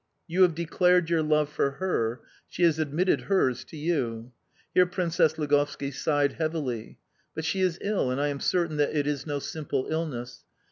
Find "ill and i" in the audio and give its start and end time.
7.81-8.29